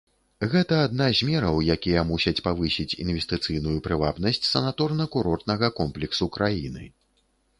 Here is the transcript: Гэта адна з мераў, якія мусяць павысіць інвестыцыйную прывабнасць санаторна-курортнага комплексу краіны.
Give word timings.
Гэта 0.51 0.77
адна 0.85 1.07
з 1.19 1.25
мераў, 1.27 1.59
якія 1.73 2.03
мусяць 2.11 2.43
павысіць 2.47 2.95
інвестыцыйную 3.03 3.75
прывабнасць 3.87 4.49
санаторна-курортнага 4.53 5.69
комплексу 5.81 6.25
краіны. 6.39 6.83